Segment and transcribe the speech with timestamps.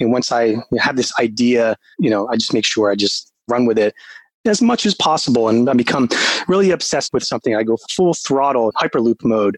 [0.00, 3.66] and once I have this idea, you know, I just make sure I just run
[3.66, 3.94] with it
[4.44, 6.08] as much as possible and I become
[6.46, 7.56] really obsessed with something.
[7.56, 9.56] I go full throttle, hyperloop mode.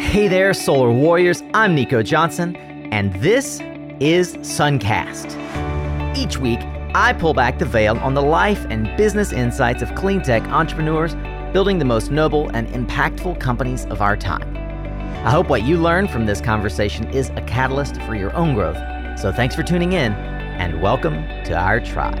[0.00, 1.42] Hey there, Solar Warriors.
[1.54, 2.56] I'm Nico Johnson,
[2.92, 3.60] and this
[4.00, 5.36] is Suncast.
[6.16, 6.60] Each week,
[6.94, 11.14] I pull back the veil on the life and business insights of clean tech entrepreneurs
[11.52, 14.57] building the most noble and impactful companies of our time.
[15.24, 18.78] I hope what you learn from this conversation is a catalyst for your own growth.
[19.18, 22.16] So thanks for tuning in, and welcome to our tribe.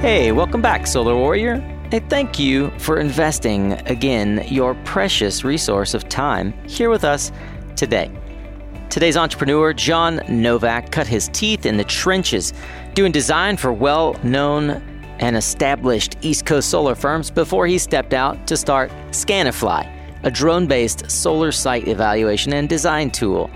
[0.00, 1.60] Hey, welcome back, Solar Warrior.
[1.92, 7.30] Hey, thank you for investing again your precious resource of time here with us
[7.76, 8.10] today.
[8.90, 12.52] Today's entrepreneur, John Novak, cut his teeth in the trenches
[12.94, 14.82] doing design for well known
[15.20, 19.88] and established East Coast solar firms before he stepped out to start Scanifly,
[20.22, 23.50] a drone based solar site evaluation and design tool.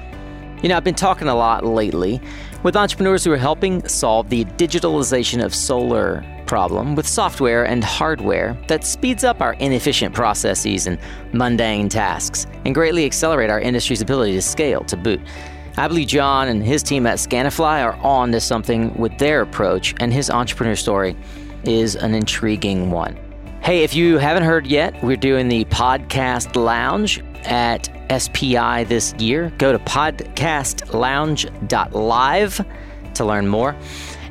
[0.62, 2.20] You know, I've been talking a lot lately
[2.62, 8.56] with entrepreneurs who are helping solve the digitalization of solar problem with software and hardware
[8.68, 10.98] that speeds up our inefficient processes and
[11.32, 15.20] mundane tasks and greatly accelerate our industry's ability to scale to boot.
[15.78, 19.94] I believe John and his team at Scanifly are on to something with their approach,
[20.00, 21.16] and his entrepreneur story
[21.64, 23.18] is an intriguing one.
[23.62, 29.52] Hey, if you haven't heard yet, we're doing the Podcast Lounge at SPI this year.
[29.58, 32.66] Go to podcastlounge.live
[33.14, 33.76] to learn more.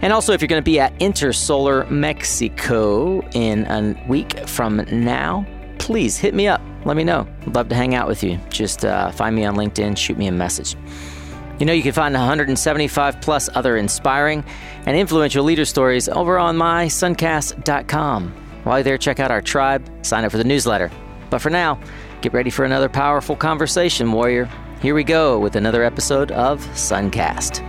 [0.02, 5.46] And also, if you're going to be at Intersolar Mexico in a week from now,
[5.78, 6.62] please hit me up.
[6.86, 7.28] Let me know.
[7.42, 8.40] I'd love to hang out with you.
[8.50, 10.76] Just uh, find me on LinkedIn, shoot me a message.
[11.62, 14.44] You know, you can find 175 plus other inspiring
[14.88, 18.32] and influential leader stories over on mysuncast.com.
[18.64, 20.90] While you're there, check out our tribe, sign up for the newsletter.
[21.30, 21.80] But for now,
[22.22, 24.50] get ready for another powerful conversation, warrior.
[24.82, 27.62] Here we go with another episode of Suncast.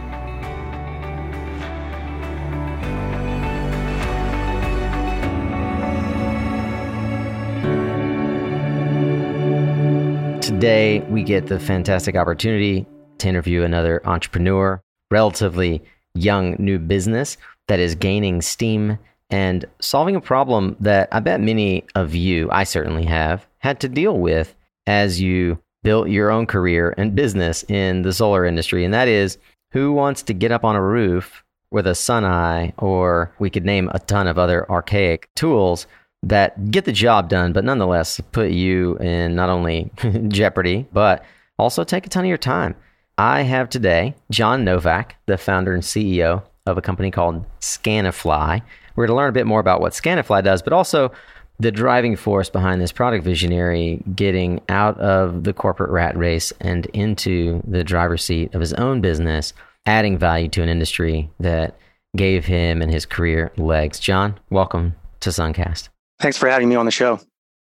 [10.41, 12.87] Today, we get the fantastic opportunity
[13.23, 15.83] to interview another entrepreneur, relatively
[16.15, 17.37] young new business
[17.69, 18.99] that is gaining steam
[19.31, 23.89] and solving a problem that I bet many of you, I certainly have, had to
[23.89, 24.55] deal with
[24.87, 28.85] as you built your own career and business in the solar industry.
[28.85, 29.39] And that is
[29.71, 33.91] who wants to get up on a roof with a SunEye, or we could name
[33.93, 35.87] a ton of other archaic tools
[36.23, 39.91] that get the job done, but nonetheless put you in not only
[40.29, 41.25] jeopardy, but
[41.59, 42.75] also take a ton of your time.
[43.23, 48.61] I have today John Novak, the founder and CEO of a company called Scanifly.
[48.97, 51.13] We're going to learn a bit more about what Scanifly does, but also
[51.61, 56.87] the driving force behind this product visionary getting out of the corporate rat race and
[56.87, 59.53] into the driver's seat of his own business,
[59.87, 61.77] adding value to an industry that
[62.17, 64.01] gave him and his career legs.
[64.01, 65.91] John, welcome to Suncast.
[66.19, 67.21] Thanks for having me on the show.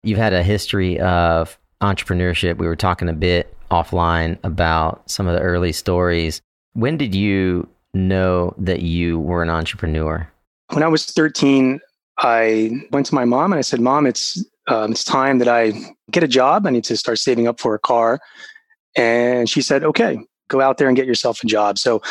[0.03, 2.59] You've had a history of entrepreneurship.
[2.59, 6.41] We were talking a bit offline about some of the early stories.
[6.73, 10.29] When did you know that you were an entrepreneur?
[10.71, 11.79] When I was 13,
[12.19, 15.73] I went to my mom and I said, Mom, it's, um, it's time that I
[16.11, 16.65] get a job.
[16.65, 18.19] I need to start saving up for a car.
[18.95, 21.77] And she said, Okay, go out there and get yourself a job.
[21.77, 22.01] So,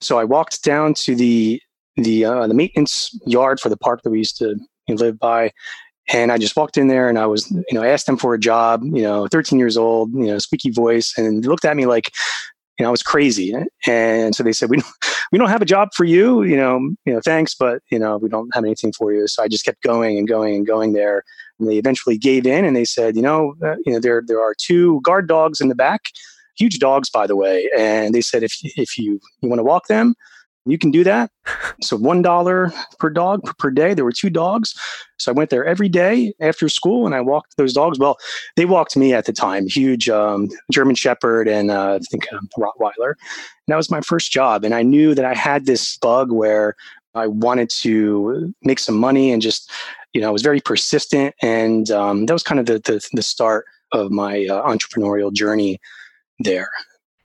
[0.00, 1.60] so I walked down to the
[1.96, 4.56] the uh, the maintenance yard for the park that we used to
[4.88, 5.52] live by.
[6.12, 8.38] And I just walked in there and I was, you know, asked them for a
[8.38, 11.86] job, you know, 13 years old, you know, squeaky voice, and they looked at me
[11.86, 12.10] like,
[12.78, 13.54] you know, I was crazy.
[13.86, 14.94] And so they said, we don't,
[15.32, 18.18] we don't have a job for you, you know, you know, thanks, but you know,
[18.18, 19.26] we don't have anything for you.
[19.26, 21.22] So I just kept going and going and going there.
[21.58, 24.40] And they eventually gave in and they said, you know, uh, you know, there, there
[24.40, 26.06] are two guard dogs in the back,
[26.56, 27.70] huge dogs, by the way.
[27.76, 30.14] And they said, if, if you, you want to walk them,
[30.66, 31.30] you can do that.
[31.82, 33.94] So one dollar per dog per day.
[33.94, 34.74] There were two dogs,
[35.18, 37.98] so I went there every day after school, and I walked those dogs.
[37.98, 38.16] Well,
[38.56, 39.66] they walked me at the time.
[39.66, 43.10] Huge um, German Shepherd and uh, I think um, Rottweiler.
[43.10, 46.74] And that was my first job, and I knew that I had this bug where
[47.14, 49.70] I wanted to make some money and just,
[50.12, 53.22] you know, I was very persistent, and um, that was kind of the, the, the
[53.22, 55.78] start of my uh, entrepreneurial journey
[56.40, 56.68] there.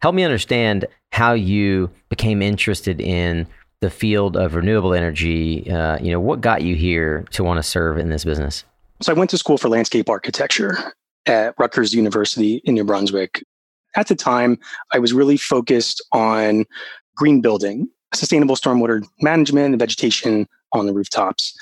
[0.02, 3.48] Help me understand how you became interested in
[3.82, 5.70] the field of renewable energy.
[5.70, 8.64] Uh, you know, what got you here to want to serve in this business?
[9.02, 10.78] So I went to school for landscape architecture
[11.26, 13.44] at Rutgers University in New Brunswick.
[13.96, 14.60] At the time,
[14.94, 16.66] I was really focused on
[17.16, 21.58] green building, sustainable stormwater management, and vegetation on the rooftops.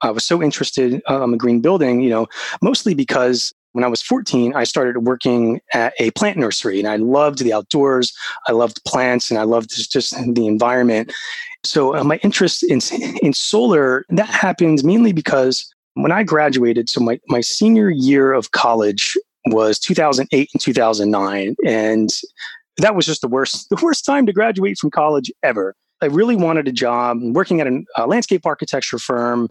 [0.00, 2.26] I was so interested um, the green building, you know,
[2.62, 6.96] mostly because when I was 14, I started working at a plant nursery and I
[6.96, 8.12] loved the outdoors.
[8.46, 11.12] I loved plants and I loved just, just the environment.
[11.64, 12.80] So uh, my interest in,
[13.22, 18.52] in solar, that happened mainly because when I graduated, so my, my senior year of
[18.52, 19.16] college
[19.46, 21.56] was 2008 and 2009.
[21.66, 22.10] And
[22.78, 25.74] that was just the worst, the worst time to graduate from college ever.
[26.00, 29.48] I really wanted a job working at a, landscape architecture firm,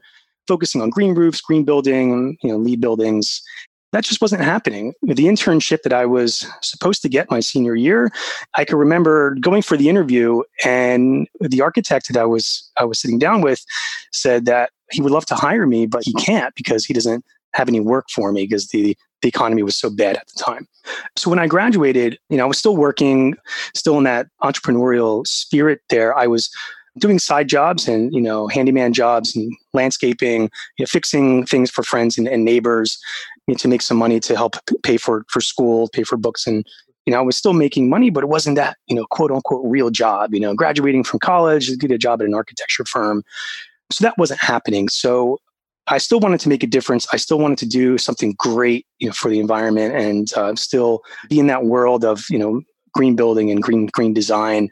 [0.47, 3.41] focusing on green roofs, green building, you know, LEED buildings
[3.93, 4.93] that just wasn't happening.
[5.01, 8.11] The internship that I was supposed to get my senior year,
[8.55, 12.99] I can remember going for the interview and the architect that I was I was
[12.99, 13.63] sitting down with
[14.11, 17.23] said that he would love to hire me, but he can't because he doesn't
[17.53, 20.67] have any work for me because the the economy was so bad at the time.
[21.15, 23.35] So when I graduated, you know, I was still working,
[23.73, 26.15] still in that entrepreneurial spirit there.
[26.15, 26.51] I was
[26.99, 30.43] doing side jobs and you know handyman jobs and landscaping
[30.77, 32.99] you know, fixing things for friends and, and neighbors
[33.55, 36.65] to make some money to help pay for for school pay for books and
[37.05, 39.61] you know i was still making money but it wasn't that you know quote unquote
[39.65, 43.23] real job you know graduating from college get a job at an architecture firm
[43.91, 45.37] so that wasn't happening so
[45.89, 47.07] I still wanted to make a difference.
[47.13, 51.01] I still wanted to do something great, you know, for the environment, and uh, still
[51.29, 52.61] be in that world of you know
[52.93, 54.69] green building and green green design.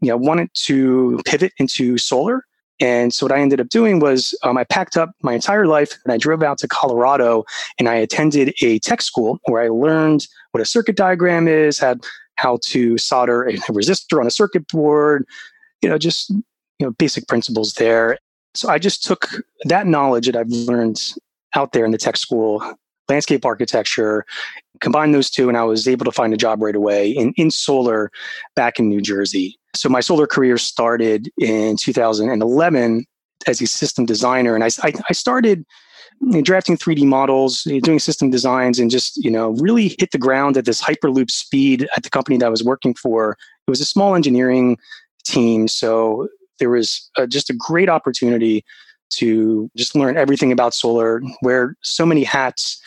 [0.00, 2.44] You know, wanted to pivot into solar.
[2.80, 5.96] And so what I ended up doing was um, I packed up my entire life
[6.04, 7.44] and I drove out to Colorado
[7.78, 12.04] and I attended a tech school where I learned what a circuit diagram is, had
[12.36, 15.24] how to solder a resistor on a circuit board,
[15.82, 16.42] you know, just you
[16.80, 18.18] know basic principles there.
[18.54, 19.28] So I just took
[19.64, 21.14] that knowledge that I've learned
[21.54, 22.76] out there in the tech school
[23.08, 24.24] landscape architecture,
[24.80, 27.50] combined those two, and I was able to find a job right away in, in
[27.50, 28.10] solar
[28.56, 29.58] back in New Jersey.
[29.74, 33.04] So my solar career started in 2011
[33.46, 35.64] as a system designer, and I, I, I started
[36.42, 40.64] drafting 3D models, doing system designs, and just you know really hit the ground at
[40.64, 43.36] this hyperloop speed at the company that I was working for.
[43.66, 44.78] It was a small engineering
[45.24, 46.28] team, so
[46.58, 48.64] there was uh, just a great opportunity
[49.10, 52.80] to just learn everything about solar, wear so many hats,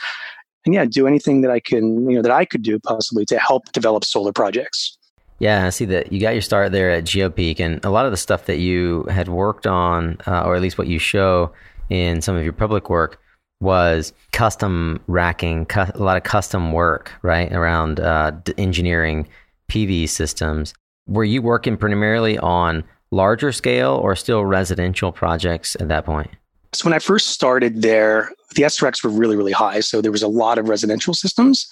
[0.66, 3.40] and yeah, do anything that I can, you know, that I could do possibly to
[3.40, 4.98] help develop solar projects.
[5.40, 8.12] Yeah, I see that you got your start there at GeoPeak, and a lot of
[8.12, 11.52] the stuff that you had worked on, uh, or at least what you show
[11.90, 13.20] in some of your public work,
[13.60, 19.28] was custom racking, cu- a lot of custom work, right, around uh, engineering
[19.70, 20.74] PV systems.
[21.08, 26.30] Were you working primarily on larger scale or still residential projects at that point?
[26.74, 29.80] So when I first started there, the SRECs were really, really high.
[29.80, 31.68] So there was a lot of residential systems.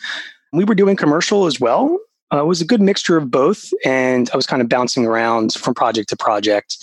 [0.53, 2.00] We were doing commercial as well.
[2.33, 3.72] Uh, it was a good mixture of both.
[3.86, 6.77] And I was kind of bouncing around from project to project.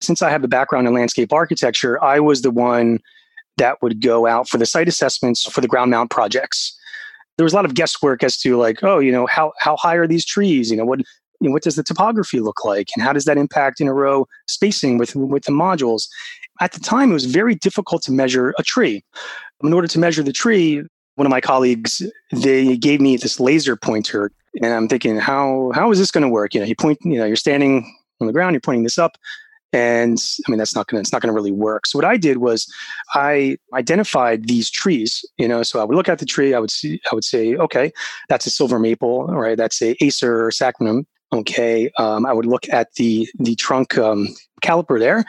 [0.00, 3.00] Since I have a background in landscape architecture, I was the one
[3.56, 6.76] that would go out for the site assessments for the ground mount projects.
[7.36, 9.94] There was a lot of guesswork as to like, oh, you know, how how high
[9.94, 10.70] are these trees?
[10.70, 11.00] You know, what
[11.40, 13.92] you know, what does the topography look like and how does that impact in a
[13.92, 16.08] row spacing with with the modules
[16.60, 19.04] at the time it was very difficult to measure a tree
[19.62, 20.82] in order to measure the tree
[21.14, 22.02] one of my colleagues
[22.32, 24.30] they gave me this laser pointer
[24.62, 26.54] and i'm thinking how how is this going to work?
[26.54, 29.16] You know you point you know you're standing on the ground you're pointing this up
[29.72, 31.86] and i mean that's not going to it's not going to really work.
[31.86, 32.66] So what i did was
[33.14, 36.70] i identified these trees you know so i would look at the tree i would
[36.70, 37.92] see i would say okay
[38.28, 42.94] that's a silver maple right that's a acer saccharinum Okay, um, I would look at
[42.94, 44.28] the the trunk um,
[44.62, 45.24] caliper there,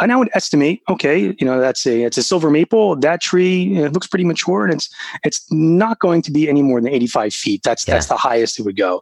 [0.00, 0.82] and I would estimate.
[0.88, 2.96] Okay, you know that's a it's a silver maple.
[2.96, 4.88] That tree you know, looks pretty mature, and it's
[5.24, 7.62] it's not going to be any more than eighty five feet.
[7.62, 7.94] That's yeah.
[7.94, 9.00] that's the highest it would go.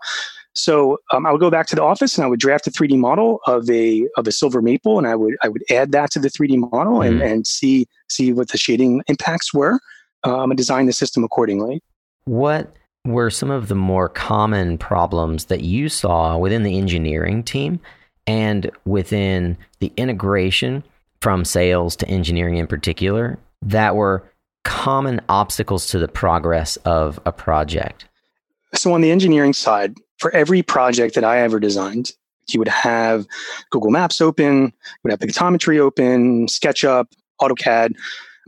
[0.54, 2.99] So um, I would go back to the office and I would draft a 3D
[2.99, 6.18] model of a of a silver maple, and I would I would add that to
[6.18, 7.06] the 3D model mm.
[7.06, 7.32] and, mm-hmm.
[7.32, 9.80] and see see what the shading impacts were,
[10.25, 11.82] um, and design the system accordingly.
[12.25, 17.80] What were some of the more common problems that you saw within the engineering team
[18.26, 20.84] and within the integration
[21.20, 24.28] from sales to engineering in particular that were
[24.64, 28.06] common obstacles to the progress of a project?
[28.74, 32.12] So, on the engineering side, for every project that I ever designed,
[32.48, 33.26] you would have
[33.70, 34.72] Google Maps open, you
[35.04, 37.06] would have Pictometry open, SketchUp,
[37.40, 37.94] AutoCAD,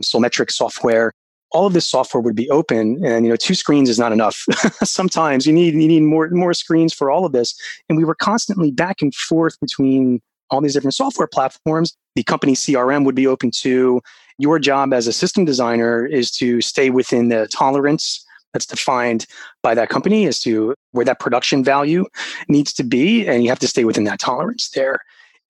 [0.03, 1.13] Solmetric software
[1.51, 4.45] all of this software would be open and you know two screens is not enough.
[4.83, 7.55] Sometimes you need you need more more screens for all of this.
[7.89, 11.95] And we were constantly back and forth between all these different software platforms.
[12.15, 14.01] The company crm would be open to.
[14.37, 19.25] Your job as a system designer is to stay within the tolerance that's defined
[19.63, 22.05] by that company as to where that production value
[22.47, 24.99] needs to be and you have to stay within that tolerance there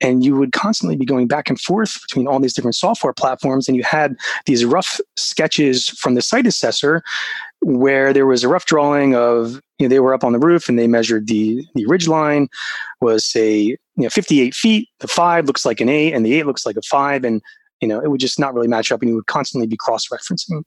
[0.02, 3.68] and you would constantly be going back and forth between all these different software platforms
[3.68, 7.02] and you had these rough sketches from the site assessor
[7.62, 10.70] where there was a rough drawing of you know they were up on the roof
[10.70, 12.48] and they measured the the ridge line
[13.02, 16.46] was say you know 58 feet the five looks like an eight and the eight
[16.46, 17.42] looks like a five and
[17.82, 20.64] you know it would just not really match up and you would constantly be cross-referencing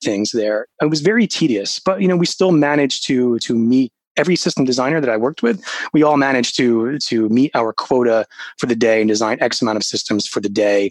[0.00, 0.68] things there.
[0.80, 4.64] It was very tedious but you know we still managed to to meet every system
[4.64, 8.26] designer that I worked with, we all managed to to meet our quota
[8.58, 10.90] for the day and design X amount of systems for the day.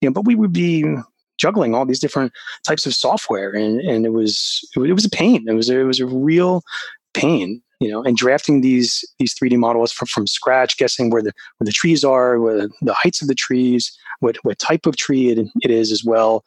[0.00, 0.84] You know, but we would be
[1.38, 2.32] juggling all these different
[2.66, 5.48] types of software, and and it was it was a pain.
[5.48, 6.62] It was it was a real
[7.14, 7.62] pain.
[7.78, 11.66] You know, and drafting these these 3D models from, from scratch, guessing where the where
[11.66, 15.46] the trees are, where the heights of the trees, what what type of tree it,
[15.60, 16.42] it is as well.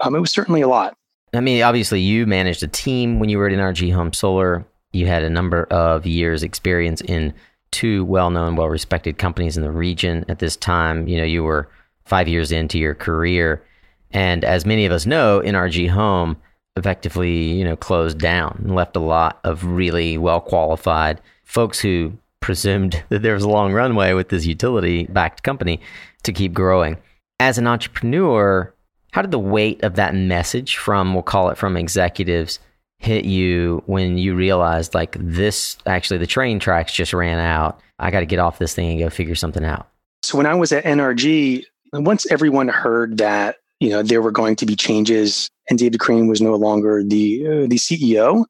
[0.00, 0.96] Um, it was certainly a lot.
[1.34, 5.06] I mean, obviously, you managed a team when you were at NRG Home Solar you
[5.06, 7.34] had a number of years experience in
[7.70, 11.06] two well-known, well-respected companies in the region at this time.
[11.06, 11.68] You know, you were
[12.04, 13.62] five years into your career,
[14.10, 16.36] and as many of us know, NRG Home
[16.76, 23.02] effectively, you know, closed down and left a lot of really well-qualified folks who presumed
[23.08, 25.80] that there was a long runway with this utility-backed company
[26.22, 26.96] to keep growing.
[27.40, 28.72] As an entrepreneur,
[29.12, 32.58] how did the weight of that message from, we'll call it from executives,
[32.98, 37.80] hit you when you realized like this actually the train tracks just ran out.
[37.98, 39.88] I got to get off this thing and go figure something out.
[40.22, 44.56] So when i was at nrg once everyone heard that you know there were going
[44.56, 48.44] to be changes and david crane was no longer the uh, the ceo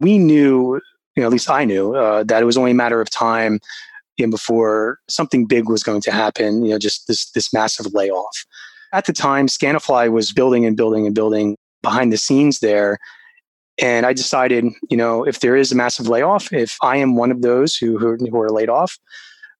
[0.00, 0.80] we knew
[1.14, 3.60] you know at least i knew uh, that it was only a matter of time
[4.16, 7.92] you know, before something big was going to happen you know just this this massive
[7.94, 8.44] layoff.
[8.92, 12.98] At the time scanifly was building and building and building behind the scenes there
[13.80, 17.30] and I decided, you know, if there is a massive layoff, if I am one
[17.30, 18.98] of those who, who, who are laid off,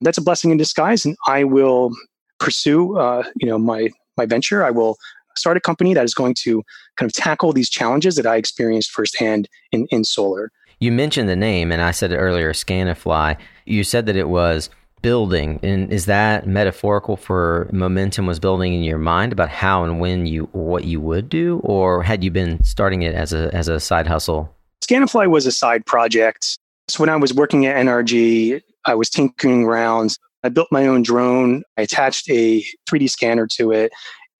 [0.00, 1.04] that's a blessing in disguise.
[1.04, 1.90] And I will
[2.38, 4.64] pursue, uh, you know, my, my venture.
[4.64, 4.96] I will
[5.36, 6.62] start a company that is going to
[6.96, 10.52] kind of tackle these challenges that I experienced firsthand in, in solar.
[10.78, 13.36] You mentioned the name, and I said earlier, Scanifly.
[13.64, 14.70] You said that it was
[15.04, 20.00] building and is that metaphorical for momentum was building in your mind about how and
[20.00, 21.60] when you what you would do?
[21.62, 24.56] Or had you been starting it as a as a side hustle?
[24.82, 26.58] Scanifly was a side project.
[26.88, 30.18] So when i was working at nrg i was tinkering around.
[30.42, 31.62] I built my own drone.
[31.78, 33.92] I attached a 3d scanner to it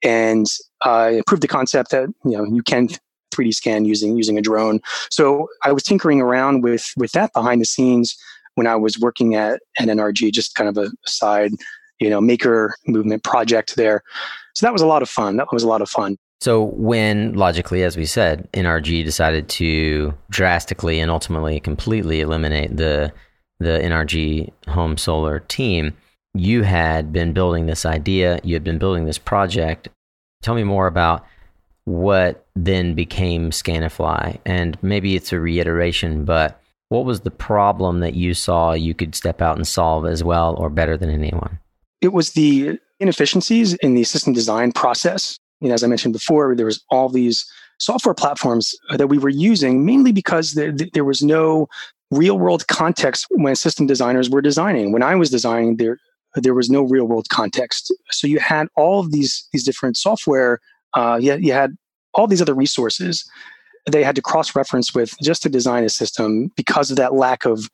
[0.02, 0.47] and
[0.83, 2.88] i proved the concept that you know you can
[3.35, 4.80] 3d scan using using a drone.
[5.11, 8.16] So i was tinkering around with with that behind the scenes
[8.54, 11.52] when I was working at, NRG, just kind of a side,
[12.00, 14.02] you know, maker movement project there.
[14.54, 15.37] So that was a lot of fun.
[15.37, 16.16] That was a lot of fun.
[16.40, 23.12] So when logically, as we said, NRG decided to drastically and ultimately completely eliminate the
[23.61, 25.96] the NRG home solar team,
[26.34, 29.88] you had been building this idea, you had been building this project.
[30.42, 31.25] Tell me more about
[31.84, 34.38] what then became Scanifly.
[34.44, 39.14] And maybe it's a reiteration, but what was the problem that you saw you could
[39.14, 41.59] step out and solve as well or better than anyone?
[42.00, 45.38] It was the inefficiencies in the system design process.
[45.61, 47.45] You know, as I mentioned before, there was all these
[47.79, 51.69] software platforms that we were using mainly because there, there was no
[52.11, 54.93] real world context when system designers were designing.
[54.93, 55.99] When I was designing, there
[56.37, 57.95] there was no real world context.
[58.11, 60.61] So you had all of these these different software.
[60.95, 61.76] Uh, you, you had
[62.12, 63.29] all these other resources
[63.91, 67.45] they had to cross reference with just to design a system because of that lack
[67.45, 67.71] of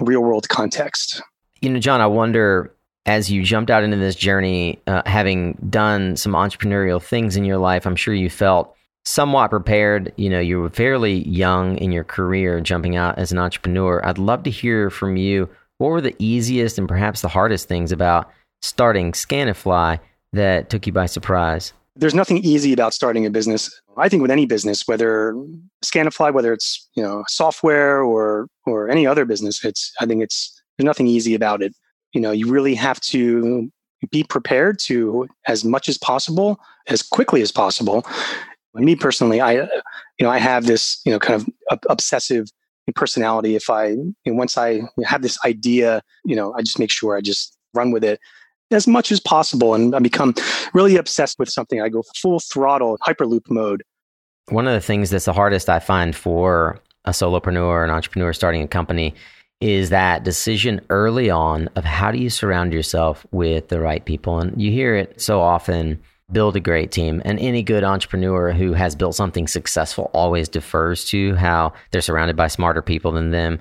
[0.00, 1.22] real world context.
[1.60, 2.72] You know, John, I wonder
[3.06, 7.58] as you jumped out into this journey, uh, having done some entrepreneurial things in your
[7.58, 10.12] life, I'm sure you felt somewhat prepared.
[10.16, 14.04] You know, you were fairly young in your career jumping out as an entrepreneur.
[14.04, 15.48] I'd love to hear from you
[15.78, 20.00] what were the easiest and perhaps the hardest things about starting Scanifly
[20.32, 21.72] that took you by surprise?
[21.96, 23.80] There's nothing easy about starting a business.
[23.96, 25.34] I think with any business, whether
[25.84, 30.62] Scanifly, whether it's you know software or or any other business, it's I think it's
[30.76, 31.74] there's nothing easy about it.
[32.12, 33.70] You know, you really have to
[34.10, 38.06] be prepared to as much as possible, as quickly as possible.
[38.74, 39.70] Me personally, I you
[40.20, 42.46] know I have this you know kind of obsessive
[42.94, 43.56] personality.
[43.56, 47.16] If I you know, once I have this idea, you know, I just make sure
[47.16, 48.20] I just run with it
[48.70, 49.74] as much as possible.
[49.74, 50.34] And I become
[50.74, 51.80] really obsessed with something.
[51.80, 53.82] I go full throttle, hyperloop mode.
[54.48, 58.62] One of the things that's the hardest I find for a solopreneur, an entrepreneur starting
[58.62, 59.14] a company,
[59.60, 64.38] is that decision early on of how do you surround yourself with the right people.
[64.38, 67.22] And you hear it so often build a great team.
[67.24, 72.36] And any good entrepreneur who has built something successful always defers to how they're surrounded
[72.36, 73.60] by smarter people than them.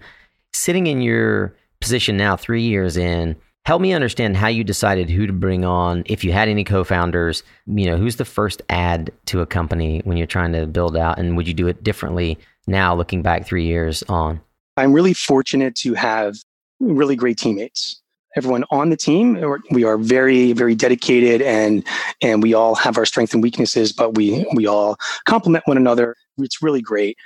[0.54, 5.28] Sitting in your position now, three years in, help me understand how you decided who
[5.28, 7.44] to bring on if you had any co-founders.
[7.68, 11.20] You know who's the first add to a company when you're trying to build out
[11.20, 14.40] and would you do it differently now looking back three years on?
[14.78, 16.36] I'm really fortunate to have
[16.80, 18.02] really great teammates.
[18.38, 19.42] Everyone on the team
[19.72, 21.86] we are very very dedicated and
[22.22, 26.16] and we all have our strengths and weaknesses but we we all complement one another.
[26.38, 27.18] It's really great.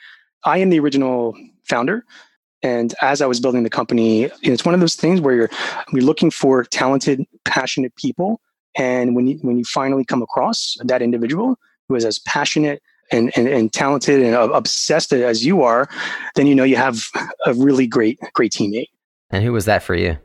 [0.45, 2.05] I am the original founder
[2.61, 5.49] and as I was building the company, it's one of those things where you're,
[5.93, 8.41] you're looking for talented, passionate people.
[8.77, 13.31] And when you, when you finally come across that individual who is as passionate and,
[13.35, 15.89] and, and talented and obsessed as you are,
[16.35, 17.05] then you know you have
[17.45, 18.89] a really great, great teammate.
[19.31, 20.17] And who was that for you?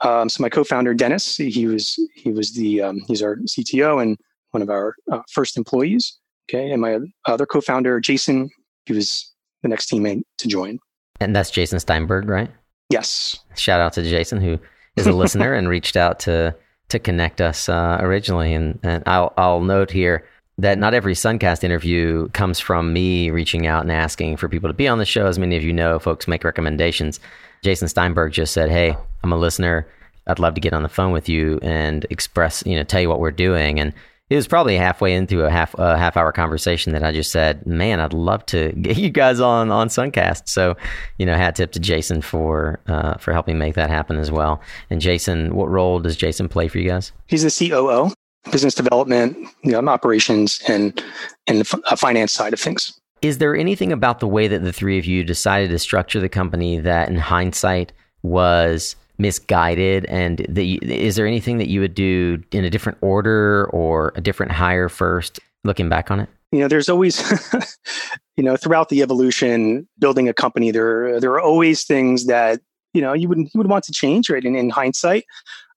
[0.00, 4.18] Um, so my co-founder Dennis, he was he was the um, he's our CTO and
[4.50, 6.18] one of our uh, first employees.
[6.50, 8.50] Okay, and my other co-founder Jason,
[8.86, 9.32] he was
[9.62, 10.80] the next teammate to join.
[11.24, 12.50] And that's Jason Steinberg, right?
[12.90, 13.38] Yes.
[13.56, 14.58] Shout out to Jason, who
[14.96, 16.54] is a listener and reached out to
[16.88, 18.52] to connect us uh, originally.
[18.52, 20.26] And, and I'll I'll note here
[20.58, 24.74] that not every Suncast interview comes from me reaching out and asking for people to
[24.74, 25.26] be on the show.
[25.26, 27.18] As many of you know, folks make recommendations.
[27.62, 29.86] Jason Steinberg just said, "Hey, I'm a listener.
[30.26, 33.08] I'd love to get on the phone with you and express, you know, tell you
[33.08, 33.92] what we're doing." And
[34.32, 37.66] it was probably halfway into a half a half hour conversation that I just said,
[37.66, 40.74] "Man, I'd love to get you guys on on Suncast." So,
[41.18, 44.62] you know, hat tip to Jason for uh, for helping make that happen as well.
[44.88, 47.12] And Jason, what role does Jason play for you guys?
[47.26, 48.10] He's the COO,
[48.50, 51.04] business development, you know, operations, and
[51.46, 52.98] and the uh, finance side of things.
[53.20, 56.30] Is there anything about the way that the three of you decided to structure the
[56.30, 60.04] company that, in hindsight, was misguided?
[60.06, 64.20] And the, is there anything that you would do in a different order or a
[64.20, 66.28] different hire first looking back on it?
[66.50, 67.18] You know there's always
[68.36, 72.60] you know throughout the evolution building a company there there are always things that
[72.92, 75.24] you know you would you would want to change right in, in hindsight.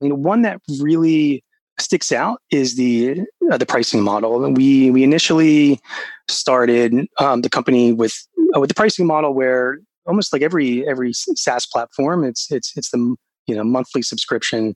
[0.00, 1.42] I mean one that really
[1.78, 4.38] sticks out is the uh, the pricing model.
[4.52, 5.80] We we initially
[6.28, 8.14] started um, the company with
[8.54, 12.90] uh, with the pricing model where almost like every every SaaS platform, it's it's it's
[12.90, 14.74] the you know monthly subscription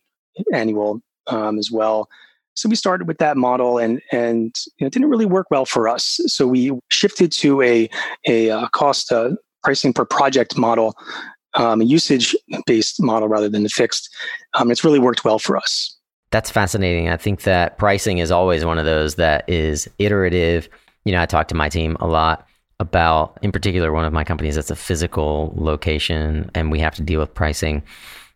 [0.52, 2.08] annual um, as well.
[2.56, 5.64] So we started with that model and and you know, it didn't really work well
[5.64, 6.20] for us.
[6.26, 7.88] So we shifted to a
[8.26, 9.30] a uh, cost uh,
[9.62, 10.94] pricing per project model
[11.54, 14.14] um, a usage based model rather than the fixed.
[14.54, 15.96] Um, it's really worked well for us.
[16.30, 17.08] That's fascinating.
[17.08, 20.68] I think that pricing is always one of those that is iterative.
[21.04, 22.46] You know i talk to my team a lot
[22.78, 27.02] about in particular one of my companies that's a physical location and we have to
[27.02, 27.82] deal with pricing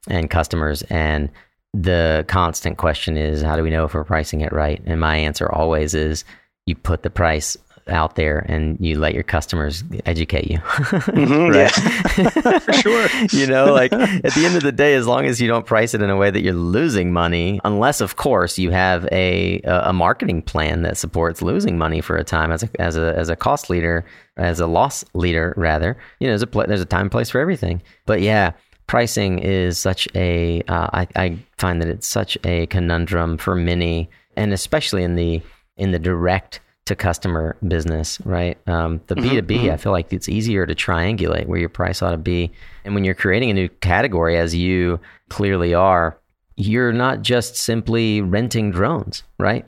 [0.09, 0.83] and customers.
[0.83, 1.31] And
[1.73, 4.81] the constant question is, how do we know if we're pricing it right?
[4.87, 6.25] And my answer always is,
[6.67, 7.57] you put the price
[7.89, 10.59] out there and you let your customers educate you.
[10.59, 13.09] mm-hmm, for sure.
[13.39, 15.95] you know, like at the end of the day, as long as you don't price
[15.95, 19.93] it in a way that you're losing money, unless of course you have a a
[19.93, 23.37] marketing plan that supports losing money for a time as a as a as a
[23.37, 24.05] cost leader,
[24.37, 25.97] as a loss leader rather.
[26.21, 27.83] You know, there's a pl- there's a time and place for everything.
[28.07, 28.53] But yeah,
[28.87, 30.63] pricing is such a.
[30.69, 35.43] Uh, I, I find that it's such a conundrum for many, and especially in the
[35.77, 38.59] in the direct to customer business, right?
[38.69, 39.73] Um, the B2B, mm-hmm, mm-hmm.
[39.73, 42.53] I feel like it's easier to triangulate where your price ought to be.
[42.85, 46.19] And when you're creating a new category, as you clearly are,
[46.57, 49.65] you're not just simply renting drones, right?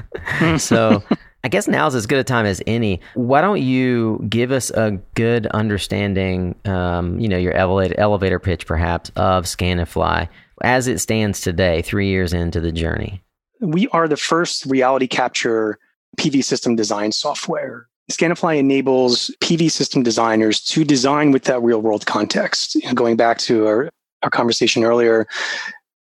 [0.58, 1.02] so
[1.44, 3.00] I guess now's as good a time as any.
[3.14, 8.66] Why don't you give us a good understanding, um, you know, your elevator, elevator pitch
[8.66, 10.28] perhaps of Scanifly
[10.62, 13.22] as it stands today, three years into the journey?
[13.60, 15.78] We are the first reality capture
[16.18, 17.86] PV system design software.
[18.10, 22.74] Scanifly enables PV system designers to design with that real world context.
[22.74, 23.90] You know, going back to our,
[24.22, 25.26] our conversation earlier,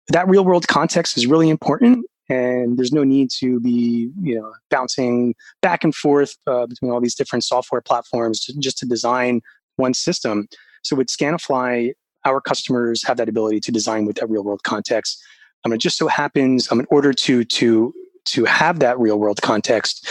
[0.09, 4.53] that real world context is really important and there's no need to be you know
[4.71, 9.41] bouncing back and forth uh, between all these different software platforms to, just to design
[9.77, 10.49] one system.
[10.83, 11.93] So with scanifly
[12.25, 15.23] our customers have that ability to design with that real world context.
[15.65, 17.95] Um, it just so happens um, in order to to
[18.27, 20.09] to have that real world context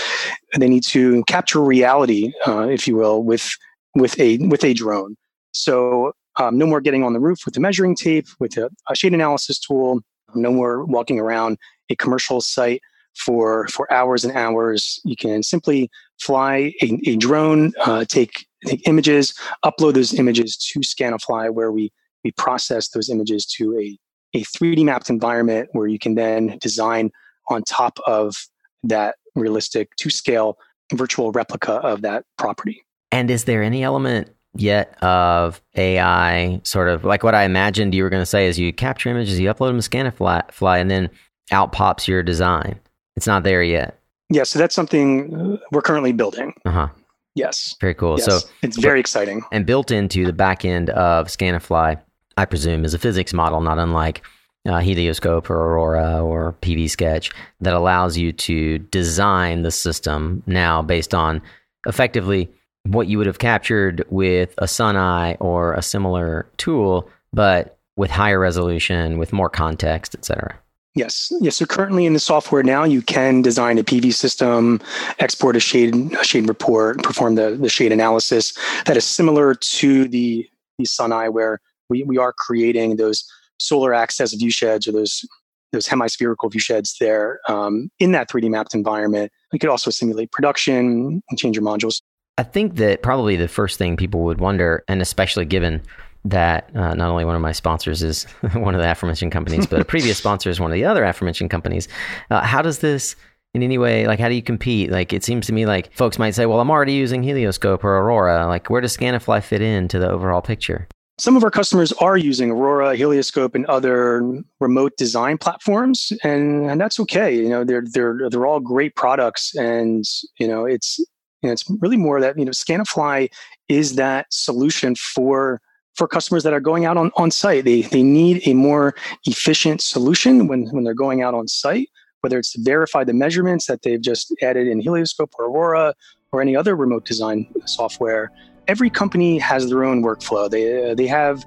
[0.59, 3.49] they need to capture reality uh, if you will with
[3.95, 5.15] with a with a drone.
[5.51, 8.95] So um, no more getting on the roof with a measuring tape with a, a
[8.95, 10.01] shade analysis tool
[10.35, 11.57] no more walking around
[11.89, 12.81] a commercial site
[13.15, 14.99] for for hours and hours.
[15.03, 20.79] You can simply fly a, a drone, uh, take take images, upload those images to
[20.79, 21.91] Scanifly, where we
[22.23, 23.97] we process those images to a
[24.35, 27.11] a 3D mapped environment where you can then design
[27.49, 28.35] on top of
[28.83, 30.57] that realistic to scale
[30.93, 32.83] virtual replica of that property.
[33.11, 38.03] And is there any element yet of AI sort of like what I imagined you
[38.03, 41.09] were going to say is you capture images, you upload them to Scanifly, and then
[41.51, 42.79] out pops your design.
[43.15, 43.99] It's not there yet.
[44.29, 46.53] Yeah, so that's something we're currently building.
[46.65, 46.87] Uh huh.
[47.35, 47.75] Yes.
[47.81, 48.17] Very cool.
[48.19, 48.25] Yes.
[48.25, 49.41] So it's very exciting.
[49.51, 51.99] And built into the back end of Scanifly,
[52.37, 54.21] I presume, is a physics model, not unlike
[54.67, 60.81] uh, Helioscope or Aurora or PV Sketch, that allows you to design the system now
[60.81, 61.41] based on
[61.87, 62.49] effectively
[62.85, 68.39] what you would have captured with a SunEye or a similar tool, but with higher
[68.39, 70.57] resolution, with more context, etc.
[70.95, 71.33] Yes.
[71.41, 71.57] Yes.
[71.57, 74.79] So currently in the software now, you can design a PV system,
[75.17, 78.53] export a shade a shade report, perform the, the shade analysis
[78.85, 83.25] that is similar to the the SunEye, where we, we are creating those
[83.59, 85.25] solar access view sheds or those
[85.71, 89.31] those hemispherical view sheds there um, in that 3D mapped environment.
[89.51, 92.01] We could also simulate production and change your modules.
[92.37, 95.81] I think that probably the first thing people would wonder, and especially given
[96.25, 99.79] that uh, not only one of my sponsors is one of the aforementioned companies, but
[99.79, 101.87] a previous sponsor is one of the other aforementioned companies.
[102.29, 103.15] Uh, how does this
[103.53, 104.89] in any way, like, how do you compete?
[104.89, 107.97] Like, it seems to me like folks might say, well, I'm already using Helioscope or
[107.97, 108.47] Aurora.
[108.47, 110.87] Like, where does Scanifly fit into the overall picture?
[111.19, 116.81] Some of our customers are using Aurora, Helioscope, and other remote design platforms, and, and
[116.81, 117.35] that's okay.
[117.35, 120.03] You know, they're they're they're all great products, and
[120.39, 123.29] you know, it's you know, it's really more that you know, Scanifly
[123.69, 125.61] is that solution for
[125.95, 127.65] for customers that are going out on, on site.
[127.65, 131.89] They, they need a more efficient solution when, when they're going out on site,
[132.21, 135.93] whether it's to verify the measurements that they've just added in Helioscope or Aurora
[136.31, 138.31] or any other remote design software.
[138.67, 140.49] Every company has their own workflow.
[140.49, 141.45] They, uh, they have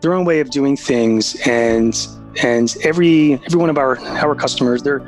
[0.00, 2.06] their own way of doing things, and
[2.42, 5.00] and every every one of our our customers they're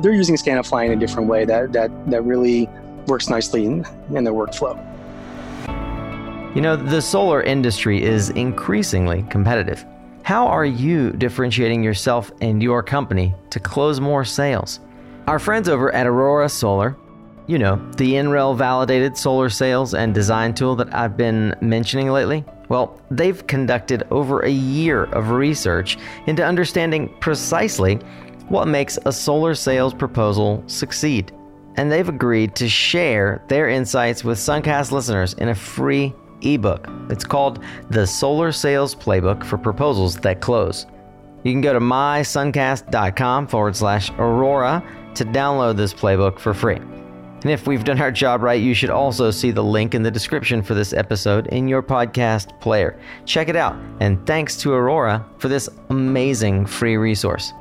[0.00, 2.68] they're using Scanifly in a different way that that that really
[3.06, 4.76] works nicely in, in their workflow.
[6.56, 9.84] You know, the solar industry is increasingly competitive.
[10.22, 14.80] How are you differentiating yourself and your company to close more sales?
[15.26, 16.96] Our friends over at Aurora Solar,
[17.46, 22.42] you know, the NREL validated solar sales and design tool that I've been mentioning lately,
[22.70, 27.96] well, they've conducted over a year of research into understanding precisely
[28.48, 31.32] what makes a solar sales proposal succeed.
[31.76, 36.88] And they've agreed to share their insights with Suncast listeners in a free ebook.
[37.10, 40.86] It's called The Solar Sales Playbook for Proposals That Close.
[41.44, 44.82] You can go to mysuncast.com forward slash Aurora
[45.14, 46.76] to download this playbook for free.
[46.76, 50.10] And if we've done our job right, you should also see the link in the
[50.10, 52.98] description for this episode in your podcast player.
[53.24, 53.76] Check it out.
[54.00, 57.52] And thanks to Aurora for this amazing free resource.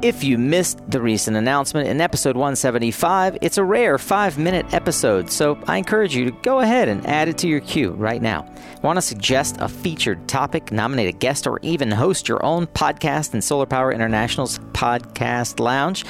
[0.00, 5.28] If you missed the recent announcement in episode 175, it's a rare five minute episode,
[5.28, 8.46] so I encourage you to go ahead and add it to your queue right now.
[8.82, 13.34] Want to suggest a featured topic, nominate a guest, or even host your own podcast
[13.34, 16.04] in Solar Power International's Podcast Lounge?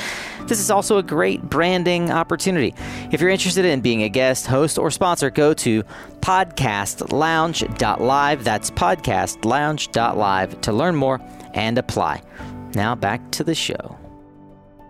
[0.48, 2.74] This is also a great branding opportunity.
[3.10, 5.82] If you're interested in being a guest, host, or sponsor, go to
[6.20, 8.44] podcastlounge.live.
[8.44, 11.20] That's podcastlounge.live to learn more
[11.54, 12.20] and apply.
[12.74, 13.98] Now back to the show.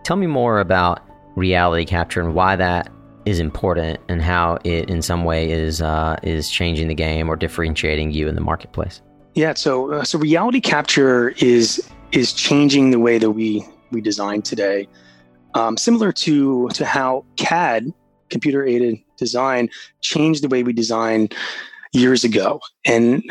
[0.05, 1.01] Tell me more about
[1.37, 2.91] reality capture and why that
[3.25, 7.37] is important and how it in some way is uh, is changing the game or
[7.37, 9.03] differentiating you in the marketplace.
[9.35, 14.43] Yeah, so uh, so reality capture is is changing the way that we we design
[14.43, 14.89] today.
[15.55, 17.93] Um, similar to to how CAD
[18.31, 19.69] computer aided design
[20.01, 21.29] changed the way we design
[21.93, 23.23] years ago, and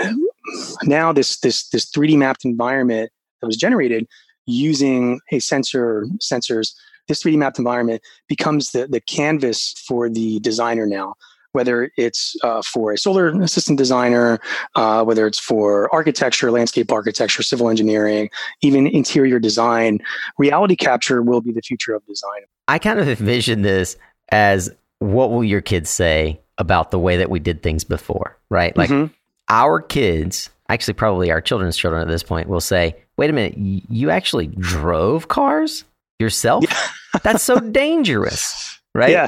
[0.84, 4.08] now this this this 3D mapped environment that was generated
[4.48, 6.74] using a sensor sensors
[7.08, 11.16] this 3d mapped environment becomes the, the canvas for the designer now.
[11.54, 14.40] Whether it's uh, for a solar assistant designer
[14.76, 18.30] uh, whether it's for architecture landscape architecture civil engineering
[18.62, 20.00] even interior design
[20.38, 22.42] reality capture will be the future of design.
[22.68, 23.98] I kind of envision this
[24.30, 28.76] as what will your kids say about the way that we did things before right?
[28.78, 29.14] Like mm-hmm.
[29.50, 33.56] our kids actually probably our children's children at this point will say wait a minute,
[33.58, 35.84] you actually drove cars
[36.20, 36.64] yourself?
[36.64, 37.20] Yeah.
[37.24, 38.80] That's so dangerous.
[38.94, 39.12] Right?
[39.12, 39.28] Yeah.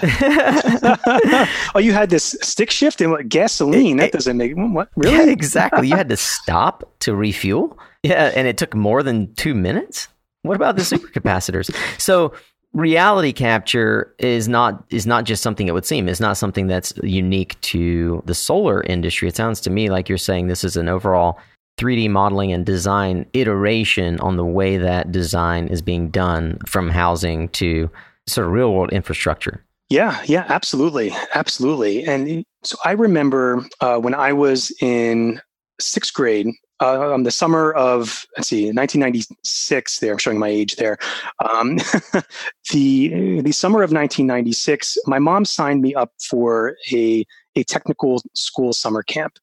[1.75, 3.99] oh, you had this stick shift and what gasoline?
[3.99, 5.15] It, that doesn't make what really?
[5.15, 5.87] Yeah, exactly.
[5.87, 7.77] You had to stop to refuel.
[8.01, 10.07] Yeah, and it took more than two minutes.
[10.43, 11.69] What about the supercapacitors?
[11.99, 12.31] So
[12.73, 16.93] reality capture is not is not just something it would seem it's not something that's
[17.01, 20.87] unique to the solar industry it sounds to me like you're saying this is an
[20.87, 21.39] overall
[21.79, 27.47] 3D modeling and design iteration on the way that design is being done from housing
[27.49, 27.89] to
[28.27, 29.63] sort of real world infrastructure.
[29.89, 32.03] Yeah, yeah, absolutely, absolutely.
[32.03, 35.41] And so I remember uh, when I was in
[35.79, 36.47] sixth grade,
[36.79, 40.97] um, the summer of let's see 1996 there i'm showing my age there.
[41.43, 41.77] Um,
[42.71, 48.73] the the summer of 1996 my mom signed me up for a a technical school
[48.73, 49.37] summer camp.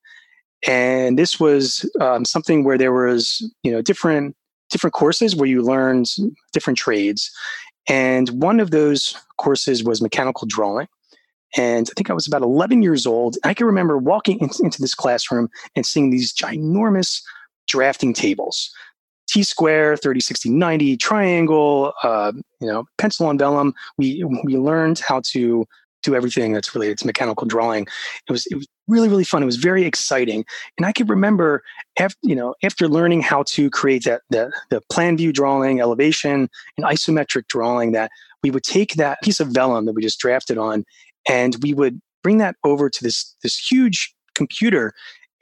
[0.67, 4.37] And this was um, something where there was you know different
[4.71, 6.07] different courses where you learned
[6.53, 7.31] different trades.
[7.89, 10.89] And one of those courses was mechanical drawing
[11.57, 13.37] and I think I was about 11 years old.
[13.45, 17.23] I can remember walking in, into this classroom and seeing these ginormous
[17.69, 18.71] drafting tables.
[19.29, 23.75] T square, 30, 60, 90, triangle, uh, you know, pencil on vellum.
[23.99, 25.67] We we learned how to
[26.03, 27.87] do everything that's related to mechanical drawing.
[28.29, 29.43] It was it was really really fun.
[29.43, 30.45] It was very exciting,
[30.79, 31.65] and I could remember
[31.99, 36.49] after you know after learning how to create that the the plan view drawing, elevation,
[36.77, 40.57] and isometric drawing that we would take that piece of vellum that we just drafted
[40.57, 40.85] on
[41.29, 44.93] and we would bring that over to this this huge computer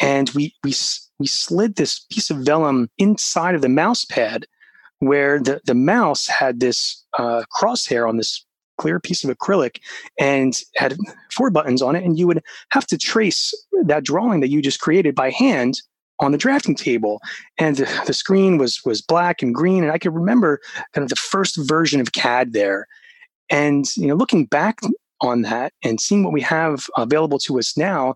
[0.01, 0.75] and we we
[1.19, 4.47] we slid this piece of vellum inside of the mouse pad
[4.99, 8.45] where the, the mouse had this uh, crosshair on this
[8.79, 9.79] clear piece of acrylic
[10.19, 10.97] and had
[11.33, 14.81] four buttons on it and you would have to trace that drawing that you just
[14.81, 15.81] created by hand
[16.21, 17.21] on the drafting table.
[17.59, 20.61] And the, screen was was black and green and i could remember
[20.93, 22.87] kind of the first version of cad there.
[23.51, 24.81] And you know looking back
[25.21, 28.15] on that and seeing what we have available to us now,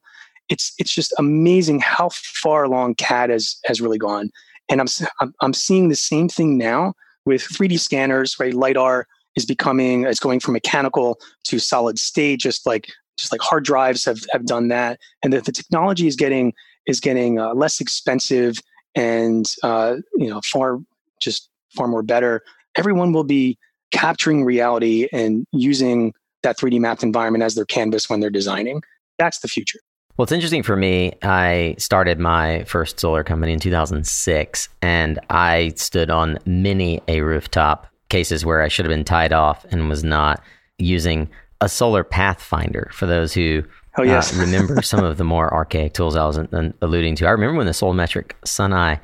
[0.49, 4.31] it's it's just amazing how far along CAD has has really gone.
[4.69, 8.37] And I'm I'm, seeing the same thing now with 3D scanners.
[8.39, 9.07] Right, lidar
[9.37, 14.05] is becoming it's going from mechanical to solid state, just like just like hard drives
[14.05, 15.01] have have done that.
[15.23, 16.53] And that the technology is getting
[16.87, 18.57] is getting uh, less expensive
[18.95, 20.79] and uh, you know far
[21.21, 22.43] just far more better.
[22.77, 23.59] Everyone will be
[23.91, 26.13] capturing reality and using
[26.49, 28.83] that 3D mapped environment as their canvas when they're designing.
[29.19, 29.81] That's the future.
[30.17, 31.13] Well, it's interesting for me.
[31.23, 37.87] I started my first solar company in 2006, and I stood on many a rooftop
[38.09, 40.43] cases where I should have been tied off and was not
[40.79, 41.29] using
[41.61, 43.63] a solar pathfinder for those who
[43.99, 44.37] oh, yes.
[44.37, 46.39] uh, remember some of the more archaic tools I was
[46.81, 47.27] alluding to.
[47.27, 48.99] I remember when the Solmetric SunEye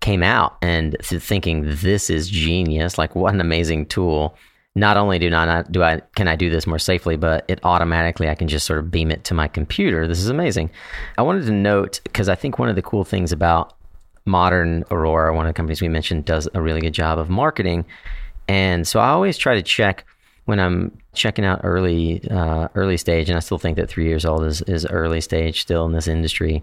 [0.00, 4.36] came out and thinking this is genius, like what an amazing tool
[4.74, 8.28] not only do not do I can I do this more safely, but it automatically
[8.28, 10.06] I can just sort of beam it to my computer.
[10.06, 10.70] This is amazing.
[11.18, 13.74] I wanted to note because I think one of the cool things about
[14.26, 17.84] modern Aurora, one of the companies we mentioned, does a really good job of marketing,
[18.46, 20.04] and so I always try to check
[20.44, 24.24] when I'm checking out early uh, early stage, and I still think that three years
[24.24, 26.62] old is is early stage still in this industry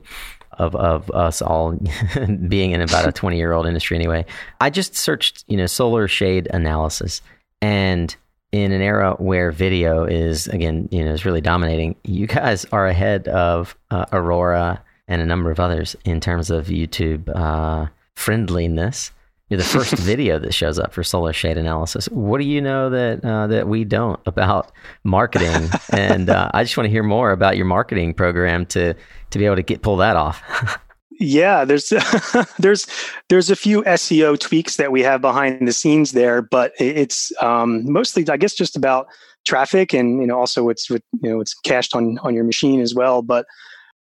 [0.54, 1.78] of of us all
[2.48, 4.26] being in about a 20 year old industry anyway.
[4.62, 7.22] I just searched, you know, solar shade analysis
[7.62, 8.16] and
[8.52, 12.88] in an era where video is again, you know, is really dominating, you guys are
[12.88, 19.12] ahead of uh, Aurora and a number of others in terms of YouTube uh, friendliness.
[19.50, 22.08] You're the first video that shows up for solar shade analysis.
[22.08, 24.72] What do you know that uh, that we don't about
[25.04, 25.70] marketing?
[25.92, 28.94] and uh, I just want to hear more about your marketing program to
[29.30, 30.42] to be able to get pull that off.
[31.20, 31.92] Yeah, there's
[32.60, 32.88] there's
[33.30, 37.92] there's a few SEO tweaks that we have behind the scenes there, but it's um,
[37.92, 39.08] mostly, I guess, just about
[39.46, 42.82] traffic and you know also it's with you know it's cached on on your machine
[42.82, 43.22] as well.
[43.22, 43.46] But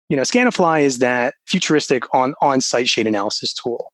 [0.09, 3.91] you know, Scanifly is that futuristic on on site shade analysis tool.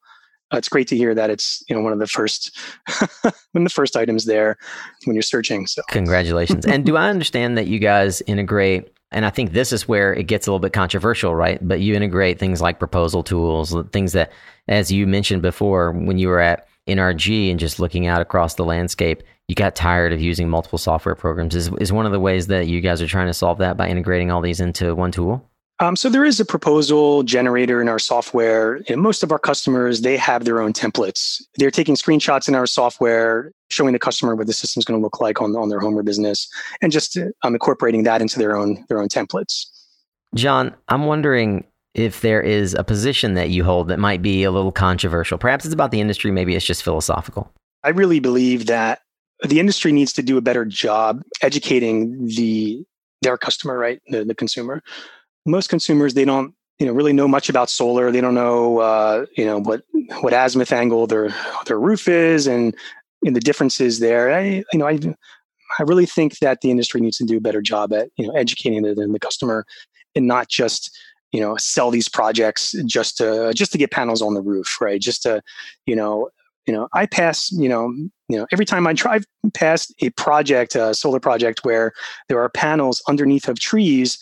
[0.53, 2.57] Uh, it's great to hear that it's you know one of the first
[3.21, 4.57] one of the first items there
[5.05, 5.65] when you're searching.
[5.65, 6.65] So congratulations!
[6.65, 10.23] and do I understand that you guys integrate and I think this is where it
[10.23, 11.65] gets a little bit controversial, right?
[11.65, 14.32] But you integrate things like proposal tools, things that,
[14.67, 18.65] as you mentioned before, when you were at NRG and just looking out across the
[18.65, 21.56] landscape, you got tired of using multiple software programs.
[21.56, 23.88] Is, is one of the ways that you guys are trying to solve that by
[23.88, 25.49] integrating all these into one tool?
[25.79, 28.81] Um, so there is a proposal generator in our software.
[28.88, 31.41] And most of our customers, they have their own templates.
[31.55, 35.19] They're taking screenshots in our software, showing the customer what the system's going to look
[35.19, 36.47] like on, on their home or business,
[36.81, 39.65] and just um, incorporating that into their own their own templates.
[40.36, 44.51] John, I'm wondering if there is a position that you hold that might be a
[44.51, 45.38] little controversial.
[45.38, 47.51] Perhaps it's about the industry, maybe it's just philosophical.
[47.83, 49.01] I really believe that
[49.43, 52.83] the industry needs to do a better job educating the
[53.21, 54.83] their customer, right, the, the consumer,
[55.45, 58.12] most consumers they don't you know really know much about solar.
[58.12, 59.84] They don't know uh, you know what
[60.21, 61.34] what azimuth angle their
[61.65, 62.75] their roof is and,
[63.23, 64.34] and the differences there.
[64.34, 64.99] I you know I
[65.79, 68.34] I really think that the industry needs to do a better job at you know
[68.34, 69.65] educating the, the customer
[70.15, 70.95] and not just
[71.32, 75.01] you know sell these projects just to just to get panels on the roof right
[75.01, 75.41] just to
[75.88, 76.29] you know
[76.67, 77.91] you know i pass you know
[78.34, 81.93] you know, every time I drive past a project, a solar project where
[82.29, 84.17] there are panels underneath of trees,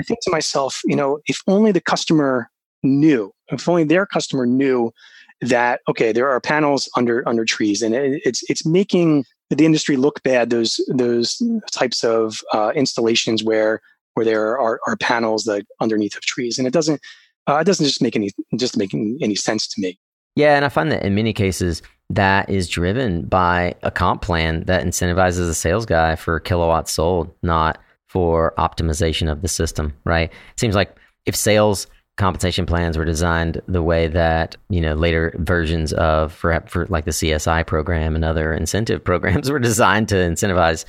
[0.00, 2.50] I think to myself, you know, if only the customer
[2.82, 4.92] knew, if only their customer knew
[5.40, 9.96] that okay, there are panels under under trees, and it, it's it's making the industry
[9.96, 10.50] look bad.
[10.50, 11.40] Those those
[11.72, 13.80] types of uh, installations where
[14.14, 17.00] where there are, are panels like underneath of trees, and it doesn't
[17.48, 19.98] uh, it doesn't just make any just making any sense to me.
[20.36, 24.64] Yeah, and I find that in many cases that is driven by a comp plan
[24.64, 27.78] that incentivizes a sales guy for kilowatts sold, not
[28.14, 30.30] for optimization of the system, right?
[30.30, 30.96] It seems like
[31.26, 36.62] if sales compensation plans were designed the way that you know later versions of for,
[36.68, 40.84] for like the CSI program and other incentive programs were designed to incentivize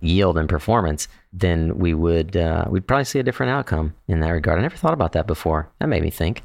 [0.00, 4.30] yield and performance, then we would uh, we'd probably see a different outcome in that
[4.30, 4.60] regard.
[4.60, 5.68] I never thought about that before.
[5.80, 6.42] That made me think.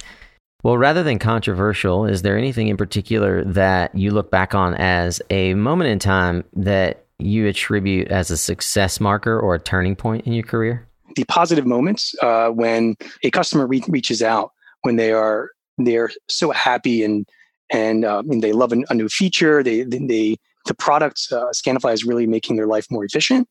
[0.64, 5.22] Well, rather than controversial, is there anything in particular that you look back on as
[5.30, 10.26] a moment in time that you attribute as a success marker or a turning point
[10.26, 10.88] in your career?
[11.16, 16.52] The positive moments uh, when a customer re- reaches out when they are they're so
[16.52, 17.28] happy and
[17.72, 19.64] and, uh, and they love a, a, new feature.
[19.64, 23.48] They they the product uh, Scanifly is really making their life more efficient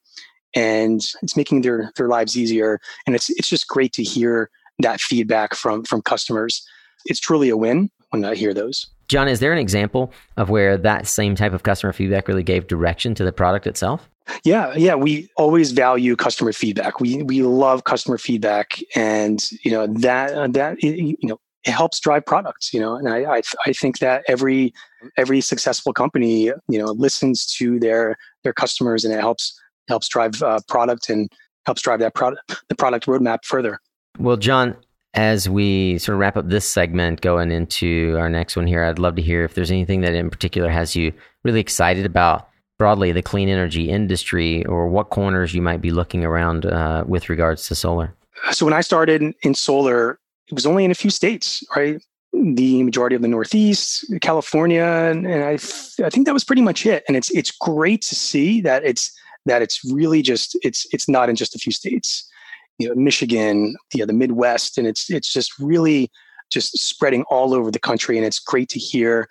[0.55, 2.79] and it's making their their lives easier.
[3.07, 6.65] And it's it's just great to hear that feedback from from customers
[7.07, 8.87] it's truly a win when I hear those.
[9.09, 12.67] John, is there an example of where that same type of customer feedback really gave
[12.67, 14.09] direction to the product itself?
[14.45, 17.01] Yeah, yeah, we always value customer feedback.
[17.01, 22.25] We we love customer feedback, and you know that that you know it helps drive
[22.25, 22.73] products.
[22.73, 24.73] You know, and I I, I think that every
[25.17, 30.41] every successful company you know listens to their their customers, and it helps helps drive
[30.43, 31.29] uh, product and
[31.67, 33.81] helps drive that product the product roadmap further.
[34.19, 34.77] Well, John,
[35.15, 38.99] as we sort of wrap up this segment going into our next one here, I'd
[38.99, 41.13] love to hear if there's anything that in particular has you
[41.45, 42.49] really excited about
[42.79, 47.29] broadly the clean energy industry or what corners you might be looking around uh, with
[47.29, 48.15] regards to solar.
[48.51, 52.03] So when I started in solar, it was only in a few states, right?
[52.33, 56.87] The majority of the Northeast, California, and, and I, I think that was pretty much
[56.87, 57.05] it.
[57.07, 59.13] And it's it's great to see that it's
[59.45, 62.29] that it's really just it's it's not in just a few states
[62.79, 66.11] you know, Michigan, you know, the Midwest, and it's it's just really
[66.51, 68.17] just spreading all over the country.
[68.17, 69.29] And it's great to hear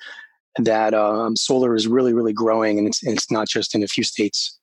[0.57, 3.87] that um, solar is really really growing, and it's and it's not just in a
[3.87, 4.57] few states.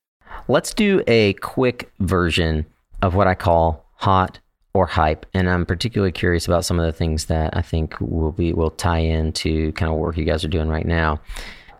[0.48, 2.66] Let's do a quick version
[3.02, 4.38] of what I call hot
[4.74, 8.32] or hype, and I'm particularly curious about some of the things that I think will
[8.32, 11.20] be will tie into kind of work you guys are doing right now.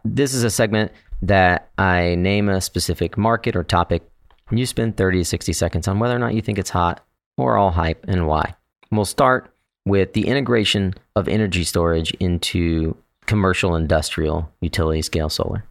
[0.04, 4.02] This is a segment that I name a specific market or topic
[4.50, 7.04] you spend 30 to 60 seconds on whether or not you think it's hot
[7.36, 8.54] or all hype and why.
[8.90, 9.50] We'll start
[9.84, 15.64] with the integration of energy storage into commercial industrial utility scale solar.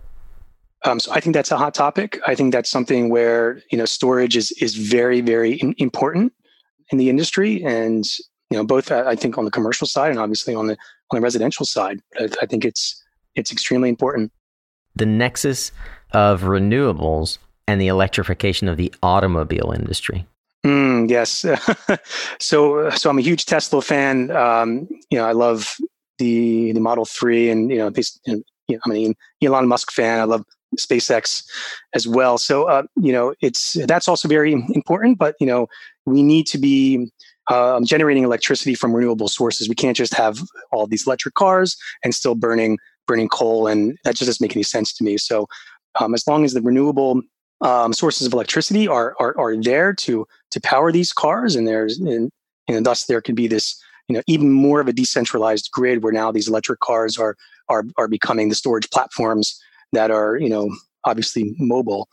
[0.85, 2.19] Um, so I think that's a hot topic.
[2.27, 6.33] I think that's something where you know storage is is very very in, important
[6.91, 8.05] in the industry, and
[8.49, 10.77] you know both uh, I think on the commercial side and obviously on the
[11.11, 11.99] on the residential side.
[12.19, 13.03] I, I think it's
[13.35, 14.31] it's extremely important.
[14.95, 15.71] The nexus
[16.11, 17.37] of renewables
[17.67, 20.25] and the electrification of the automobile industry.
[20.65, 21.45] Mm, yes.
[22.39, 24.31] so, so I'm a huge Tesla fan.
[24.31, 25.77] Um, you know, I love
[26.17, 27.91] the the Model Three, and you know,
[28.25, 30.19] you know, I'm an Elon Musk fan.
[30.19, 30.43] I love
[30.77, 31.43] SpaceX
[31.93, 32.37] as well.
[32.37, 35.17] So, uh, you know, it's that's also very important.
[35.17, 35.67] But you know,
[36.05, 37.09] we need to be
[37.49, 39.69] um, generating electricity from renewable sources.
[39.69, 40.39] We can't just have
[40.71, 44.63] all these electric cars and still burning burning coal, and that just doesn't make any
[44.63, 45.17] sense to me.
[45.17, 45.47] So,
[45.99, 47.21] um, as long as the renewable
[47.61, 51.99] um, sources of electricity are, are are there to to power these cars, and there's
[51.99, 52.29] and,
[52.67, 56.13] and thus there could be this you know even more of a decentralized grid where
[56.13, 57.35] now these electric cars are
[57.69, 59.59] are are becoming the storage platforms
[59.93, 60.69] that are you know
[61.05, 62.07] obviously mobile.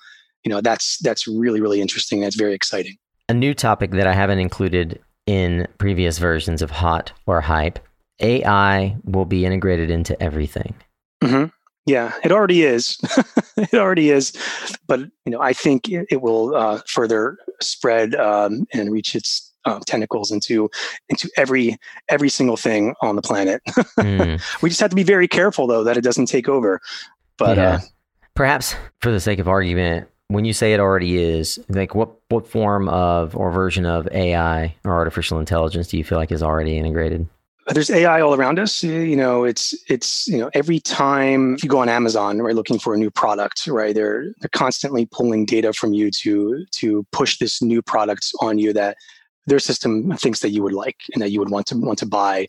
[0.45, 2.21] You know that's that's really really interesting.
[2.21, 2.97] That's very exciting.
[3.29, 7.79] A new topic that I haven't included in previous versions of Hot or Hype.
[8.21, 10.75] AI will be integrated into everything.
[11.23, 11.47] Mm-hmm.
[11.87, 12.99] Yeah, it already is.
[13.57, 14.33] it already is,
[14.87, 19.53] but you know, I think it, it will uh, further spread um, and reach its
[19.67, 20.71] uh, tentacles into
[21.09, 21.77] into every
[22.09, 23.63] every single thing on the planet.
[23.99, 24.63] mm.
[24.63, 26.81] We just have to be very careful, though, that it doesn't take over.
[27.37, 27.69] But yeah.
[27.69, 27.81] uh,
[28.35, 32.47] perhaps, for the sake of argument, when you say it already is, like what what
[32.47, 36.79] form of or version of AI or artificial intelligence do you feel like is already
[36.79, 37.29] integrated?
[37.69, 38.83] There's AI all around us.
[38.83, 42.95] You know, it's it's you know every time you go on Amazon, right, looking for
[42.95, 47.63] a new product, right, they're they're constantly pulling data from you to to push this
[47.63, 48.97] new product on you that
[49.47, 52.07] their system thinks that you would like and that you would want to want to
[52.07, 52.47] buy.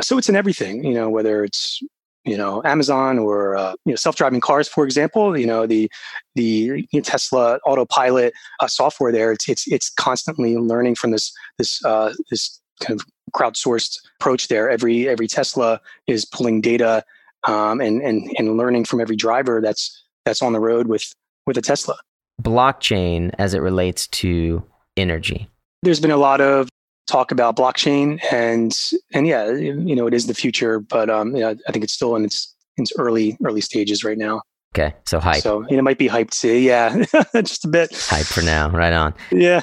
[0.00, 1.82] So it's in everything, you know, whether it's
[2.24, 5.36] you know Amazon or uh, you know self-driving cars, for example.
[5.36, 5.90] You know the
[6.36, 9.32] the you know, Tesla autopilot uh, software there.
[9.32, 14.70] It's, it's it's constantly learning from this this uh, this kind of crowdsourced approach there.
[14.70, 17.04] Every every Tesla is pulling data
[17.44, 21.14] um, and and and learning from every driver that's that's on the road with
[21.46, 21.96] with a Tesla.
[22.42, 24.64] Blockchain as it relates to
[24.96, 25.48] energy.
[25.82, 26.68] There's been a lot of
[27.06, 28.76] talk about blockchain and
[29.12, 32.16] and yeah, you know, it is the future, but um, yeah, I think it's still
[32.16, 34.42] in its in its early early stages right now.
[34.74, 35.42] Okay, so hype.
[35.42, 36.54] So you know, it might be hyped too.
[36.54, 37.04] Yeah,
[37.34, 37.90] just a bit.
[37.92, 38.70] Hype for now.
[38.70, 39.14] Right on.
[39.32, 39.62] Yeah.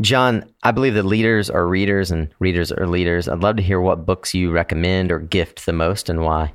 [0.00, 3.28] John, I believe that leaders are readers and readers are leaders.
[3.28, 6.52] I'd love to hear what books you recommend or gift the most and why.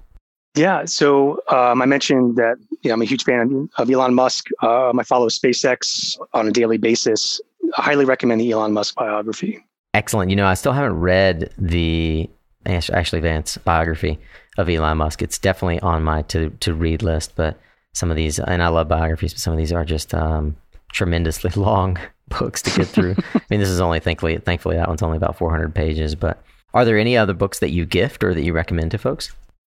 [0.56, 4.48] Yeah, so um, I mentioned that you know, I'm a huge fan of Elon Musk.
[4.64, 7.41] Um, I follow SpaceX on a daily basis.
[7.78, 9.64] I highly recommend the Elon Musk biography.
[9.93, 10.30] Excellent.
[10.30, 12.30] You know, I still haven't read the
[12.66, 14.18] Ashlee Vance biography
[14.58, 15.22] of Elon Musk.
[15.22, 17.60] It's definitely on my to to read list, but
[17.93, 20.58] some of these, and I love biographies, but some of these are just um,
[20.89, 23.15] tremendously long books to get through.
[23.33, 26.15] I mean, this is only thankfully thankfully that one's only about 400 pages.
[26.15, 29.31] But are there any other books that you gift or that you recommend to folks?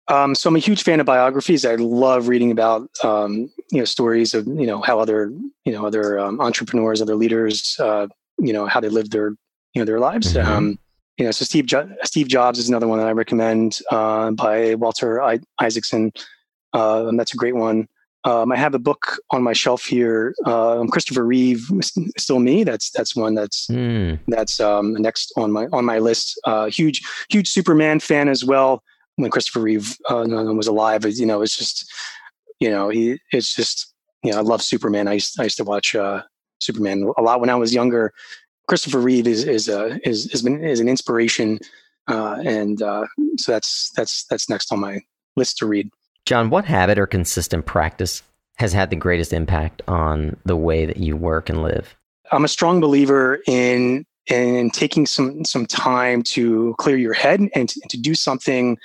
[0.09, 1.65] Um, so I'm a huge fan of biographies.
[1.65, 5.31] I love reading about um, you know stories of you know how other
[5.65, 8.07] you know other um, entrepreneurs, other leaders, uh,
[8.39, 9.29] you know how they live their
[9.73, 10.33] you know their lives.
[10.33, 10.51] Mm-hmm.
[10.51, 10.79] Um,
[11.17, 14.75] you know, so Steve jo- Steve Jobs is another one that I recommend uh, by
[14.75, 16.11] Walter I- Isaacson.
[16.73, 17.87] Uh, that's a great one.
[18.25, 20.35] Um, I have a book on my shelf here.
[20.45, 21.69] Uh, Christopher Reeve,
[22.17, 22.63] still me.
[22.63, 24.19] That's that's one that's mm.
[24.27, 26.39] that's um, next on my on my list.
[26.43, 28.83] Uh, huge huge Superman fan as well
[29.15, 31.05] when Christopher Reeve uh, was alive.
[31.05, 31.91] You know, it's just,
[32.59, 33.93] you know, he, it's just,
[34.23, 35.07] you know, I love Superman.
[35.07, 36.23] I used, I used to watch uh,
[36.59, 38.13] Superman a lot when I was younger.
[38.67, 41.59] Christopher Reeve is is uh, is has been is an inspiration,
[42.07, 43.07] uh, and uh,
[43.37, 45.01] so that's that's that's next on my
[45.35, 45.89] list to read.
[46.29, 48.21] John, what habit or consistent practice
[48.57, 51.95] has had the greatest impact on the way that you work and live?
[52.31, 57.67] I'm a strong believer in in taking some some time to clear your head and
[57.67, 58.77] to, to do something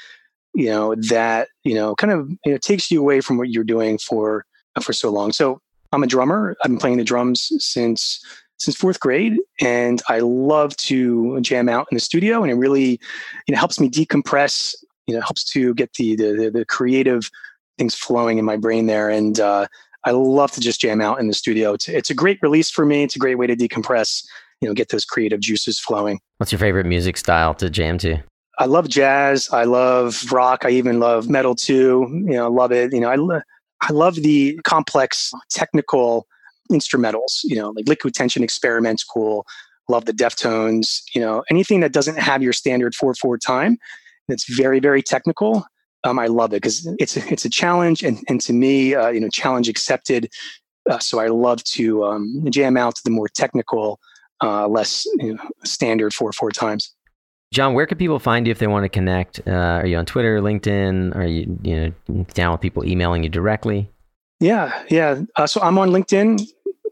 [0.54, 3.62] you know that you know kind of you know takes you away from what you're
[3.62, 4.46] doing for
[4.80, 5.60] for so long so
[5.92, 8.24] i'm a drummer i've been playing the drums since
[8.56, 12.98] since fourth grade and i love to jam out in the studio and it really
[13.46, 14.74] you know helps me decompress
[15.06, 17.30] you know helps to get the the, the creative
[17.78, 19.66] things flowing in my brain there and uh,
[20.04, 22.86] i love to just jam out in the studio it's, it's a great release for
[22.86, 24.24] me it's a great way to decompress
[24.60, 28.18] you know get those creative juices flowing what's your favorite music style to jam to
[28.56, 29.50] I love jazz.
[29.50, 30.64] I love rock.
[30.64, 32.06] I even love metal too.
[32.08, 32.92] You know, i love it.
[32.92, 33.40] You know, I, lo-
[33.80, 36.28] I love the complex technical
[36.70, 39.46] instrumentals, you know, like liquid tension experiments, cool.
[39.88, 43.78] Love the Deftones, you know, anything that doesn't have your standard 4 4 time
[44.28, 45.66] that's very, very technical.
[46.04, 48.02] Um, I love it because it's a, it's a challenge.
[48.02, 50.28] And, and to me, uh, you know, challenge accepted.
[50.88, 53.98] Uh, so I love to um, jam out to the more technical,
[54.42, 56.94] uh, less you know, standard 4 4 times.
[57.54, 59.40] John, where can people find you if they want to connect?
[59.46, 61.14] Uh, are you on Twitter, LinkedIn?
[61.14, 63.88] Are you you know down with people emailing you directly?
[64.40, 65.22] Yeah, yeah.
[65.36, 66.42] Uh, so I'm on LinkedIn.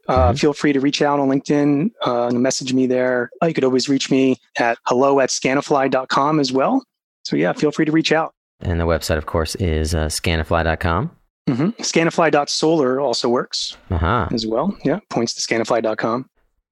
[0.09, 0.37] Uh, mm-hmm.
[0.37, 3.31] Feel free to reach out on LinkedIn uh, and message me there.
[3.43, 6.85] Uh, you could always reach me at hello at scanifly.com as well.
[7.25, 8.33] So yeah, feel free to reach out.
[8.61, 11.11] And the website, of course, is uh, scanifly.com.
[11.49, 11.83] Mm-hmm.
[11.83, 14.29] Scanifly.solar also works uh-huh.
[14.33, 14.77] as well.
[14.85, 16.27] Yeah, points to scanifly.com.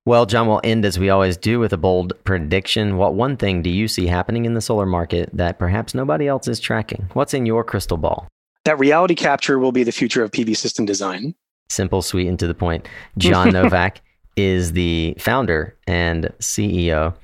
[0.07, 2.97] Well, John, we'll end as we always do with a bold prediction.
[2.97, 6.49] What one thing do you see happening in the solar market that perhaps nobody else
[6.49, 7.09] is tracking?
[7.13, 8.27] What's in your crystal ball?
[8.65, 11.35] That reality capture will be the future of PV system design.
[11.69, 12.89] Simple, sweet, and to the point.
[13.19, 14.01] John Novak
[14.37, 17.15] is the founder and CEO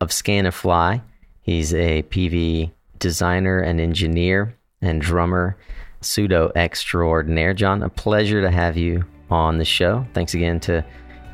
[0.00, 1.00] of Scanifly.
[1.48, 5.56] He's a PV designer and engineer and drummer,
[6.02, 7.54] pseudo extraordinaire.
[7.54, 10.06] John, a pleasure to have you on the show.
[10.12, 10.84] Thanks again to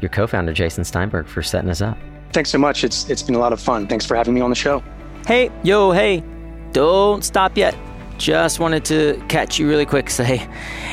[0.00, 1.98] your co-founder Jason Steinberg for setting us up.
[2.32, 2.84] Thanks so much.
[2.84, 3.88] It's it's been a lot of fun.
[3.88, 4.84] Thanks for having me on the show.
[5.26, 6.22] Hey, yo, hey.
[6.70, 7.76] Don't stop yet.
[8.16, 10.48] Just wanted to catch you really quick say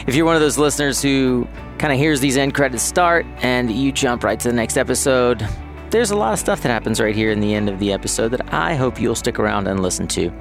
[0.07, 1.47] if you're one of those listeners who
[1.77, 5.47] kind of hears these end credits start and you jump right to the next episode,
[5.91, 8.29] there's a lot of stuff that happens right here in the end of the episode
[8.29, 10.31] that I hope you'll stick around and listen to.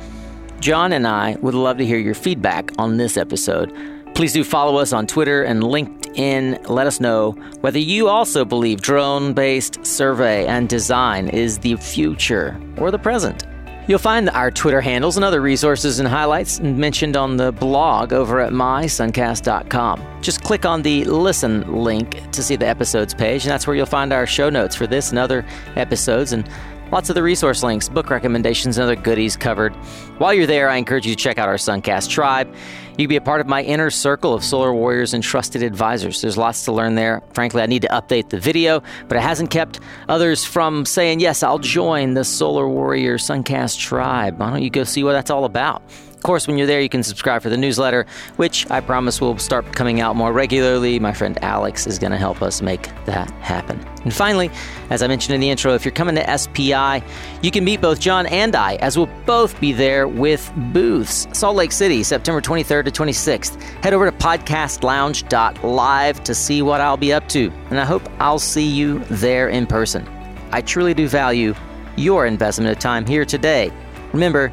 [0.60, 3.74] John and I would love to hear your feedback on this episode.
[4.14, 6.68] Please do follow us on Twitter and LinkedIn.
[6.68, 7.32] Let us know
[7.62, 13.44] whether you also believe drone based survey and design is the future or the present.
[13.90, 18.38] You'll find our Twitter handles and other resources and highlights mentioned on the blog over
[18.38, 20.22] at mysuncast.com.
[20.22, 23.86] Just click on the listen link to see the episodes page, and that's where you'll
[23.86, 26.32] find our show notes for this and other episodes.
[26.32, 26.48] And
[26.92, 29.72] Lots of the resource links, book recommendations, and other goodies covered.
[30.18, 32.52] While you're there, I encourage you to check out our Suncast tribe.
[33.00, 36.20] You can be a part of my inner circle of solar warriors and trusted advisors.
[36.20, 37.22] There's lots to learn there.
[37.32, 41.42] Frankly, I need to update the video, but it hasn't kept others from saying, Yes,
[41.42, 44.38] I'll join the Solar Warrior Suncast tribe.
[44.38, 45.82] Why don't you go see what that's all about?
[46.20, 48.04] Of course, when you're there, you can subscribe for the newsletter,
[48.36, 50.98] which I promise will start coming out more regularly.
[50.98, 53.82] My friend Alex is going to help us make that happen.
[54.04, 54.50] And finally,
[54.90, 57.02] as I mentioned in the intro, if you're coming to SPI,
[57.40, 61.26] you can meet both John and I, as we'll both be there with booths.
[61.32, 63.58] Salt Lake City, September 23rd to 26th.
[63.82, 68.38] Head over to podcastlounge.live to see what I'll be up to, and I hope I'll
[68.38, 70.06] see you there in person.
[70.52, 71.54] I truly do value
[71.96, 73.72] your investment of time here today.
[74.12, 74.52] Remember,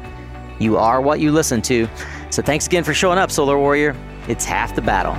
[0.58, 1.88] you are what you listen to.
[2.30, 3.96] So thanks again for showing up, Solar Warrior.
[4.28, 5.14] It's half the battle.